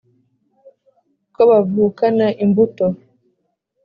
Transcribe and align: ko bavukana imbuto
ko 1.33 1.41
bavukana 1.49 2.27
imbuto 2.43 2.85